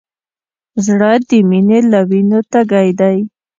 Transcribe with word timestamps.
زړه 0.85 1.11
د 1.27 1.29
مینې 1.49 1.79
له 1.91 1.99
وینو 2.09 2.39
تږی 2.51 2.89
دی. 2.99 3.17